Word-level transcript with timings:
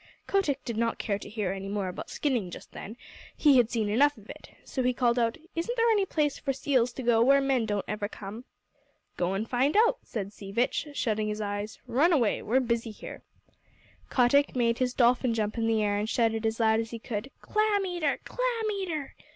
Kotick 0.27 0.65
did 0.65 0.77
not 0.77 0.97
care 0.97 1.19
to 1.19 1.29
hear 1.29 1.51
any 1.51 1.69
more 1.69 1.87
about 1.87 2.09
skinning 2.09 2.49
just 2.49 2.71
then; 2.71 2.97
he 3.37 3.57
had 3.57 3.69
seen 3.69 3.87
enough 3.87 4.17
of 4.17 4.27
it. 4.31 4.49
So 4.63 4.81
he 4.81 4.93
called 4.95 5.19
out: 5.19 5.37
"Isn't 5.55 5.77
there 5.77 5.91
any 5.91 6.07
place 6.07 6.39
for 6.39 6.53
seals 6.53 6.91
to 6.93 7.03
go 7.03 7.21
where 7.21 7.39
men 7.39 7.67
don't 7.67 7.85
ever 7.87 8.07
come?" 8.07 8.43
"Go 9.15 9.33
and 9.35 9.47
find 9.47 9.77
out," 9.77 9.99
said 10.01 10.33
Sea 10.33 10.51
Vitch, 10.51 10.87
shutting 10.93 11.27
his 11.27 11.39
eyes. 11.39 11.77
"Run 11.85 12.11
away. 12.11 12.41
We're 12.41 12.61
busy 12.61 12.89
here." 12.89 13.21
Kotick 14.09 14.55
made 14.55 14.79
his 14.79 14.95
dolphin 14.95 15.35
jump 15.35 15.55
in 15.55 15.67
the 15.67 15.83
air 15.83 15.99
and 15.99 16.09
shouted 16.09 16.47
as 16.47 16.59
loud 16.59 16.79
as 16.79 16.89
he 16.89 16.97
could: 16.97 17.29
"Clam 17.39 17.85
eater! 17.85 18.17
Clam 18.23 18.71
eater!" 18.73 19.13